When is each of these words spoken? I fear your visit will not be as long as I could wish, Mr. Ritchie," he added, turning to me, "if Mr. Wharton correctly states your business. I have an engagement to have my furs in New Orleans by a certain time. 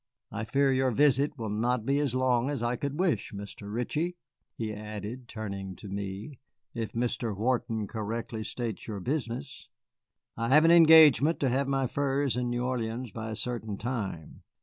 I 0.31 0.45
fear 0.45 0.71
your 0.71 0.89
visit 0.89 1.37
will 1.37 1.51
not 1.51 1.85
be 1.85 1.99
as 1.99 2.15
long 2.15 2.49
as 2.49 2.63
I 2.63 2.75
could 2.75 2.97
wish, 2.99 3.31
Mr. 3.33 3.71
Ritchie," 3.71 4.17
he 4.57 4.73
added, 4.73 5.27
turning 5.27 5.75
to 5.75 5.89
me, 5.89 6.39
"if 6.73 6.93
Mr. 6.93 7.37
Wharton 7.37 7.85
correctly 7.85 8.43
states 8.43 8.87
your 8.87 8.99
business. 8.99 9.69
I 10.35 10.49
have 10.49 10.65
an 10.65 10.71
engagement 10.71 11.39
to 11.41 11.49
have 11.49 11.67
my 11.67 11.85
furs 11.85 12.35
in 12.35 12.49
New 12.49 12.65
Orleans 12.65 13.11
by 13.11 13.29
a 13.29 13.35
certain 13.35 13.77
time. 13.77 14.41